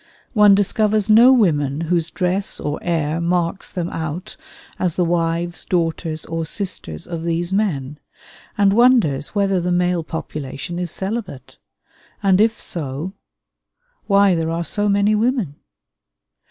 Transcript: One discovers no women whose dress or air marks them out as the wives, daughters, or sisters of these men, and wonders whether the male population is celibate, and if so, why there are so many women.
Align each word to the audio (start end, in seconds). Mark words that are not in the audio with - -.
One 0.33 0.55
discovers 0.55 1.11
no 1.11 1.31
women 1.31 1.81
whose 1.81 2.09
dress 2.09 2.59
or 2.59 2.79
air 2.81 3.21
marks 3.21 3.69
them 3.71 3.87
out 3.91 4.35
as 4.79 4.95
the 4.95 5.05
wives, 5.05 5.63
daughters, 5.63 6.25
or 6.25 6.43
sisters 6.43 7.05
of 7.05 7.21
these 7.23 7.53
men, 7.53 7.99
and 8.57 8.73
wonders 8.73 9.35
whether 9.35 9.61
the 9.61 9.71
male 9.71 10.03
population 10.03 10.79
is 10.79 10.89
celibate, 10.89 11.59
and 12.23 12.41
if 12.41 12.59
so, 12.59 13.13
why 14.07 14.33
there 14.33 14.49
are 14.49 14.63
so 14.65 14.89
many 14.89 15.13
women. 15.13 15.57